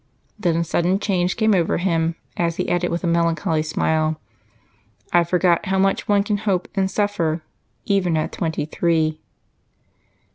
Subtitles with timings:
[0.39, 4.19] Then a sudden change came over him as he added with a melancholy smile,
[5.13, 7.43] "I forget how much one can hope and suffer,
[7.85, 9.21] even at twenty three."